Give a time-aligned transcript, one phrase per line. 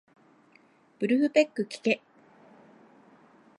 [0.97, 2.01] ブルフペックきけ